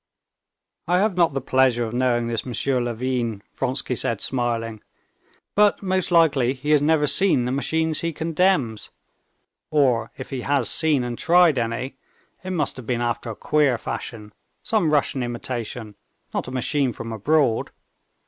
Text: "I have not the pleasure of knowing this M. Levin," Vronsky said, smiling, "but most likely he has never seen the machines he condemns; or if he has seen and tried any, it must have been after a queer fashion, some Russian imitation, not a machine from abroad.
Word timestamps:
"I 0.87 0.97
have 0.97 1.15
not 1.15 1.35
the 1.35 1.41
pleasure 1.41 1.83
of 1.85 1.93
knowing 1.93 2.25
this 2.25 2.43
M. 2.43 2.83
Levin," 2.85 3.43
Vronsky 3.53 3.93
said, 3.95 4.19
smiling, 4.19 4.81
"but 5.55 5.83
most 5.83 6.09
likely 6.11 6.55
he 6.55 6.71
has 6.71 6.81
never 6.81 7.05
seen 7.05 7.45
the 7.45 7.51
machines 7.51 7.99
he 8.01 8.11
condemns; 8.11 8.89
or 9.69 10.09
if 10.17 10.31
he 10.31 10.41
has 10.41 10.71
seen 10.71 11.03
and 11.03 11.19
tried 11.19 11.59
any, 11.59 11.97
it 12.43 12.49
must 12.49 12.77
have 12.77 12.87
been 12.87 12.99
after 13.01 13.29
a 13.29 13.35
queer 13.35 13.77
fashion, 13.77 14.33
some 14.63 14.91
Russian 14.91 15.21
imitation, 15.21 15.93
not 16.33 16.47
a 16.47 16.51
machine 16.51 16.91
from 16.93 17.11
abroad. 17.13 17.69